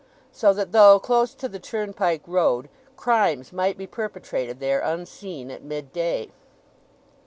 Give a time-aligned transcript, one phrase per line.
[0.31, 5.61] So that, though close to the turnpike road, crimes might be perpetrated there unseen at
[5.61, 6.31] mid day.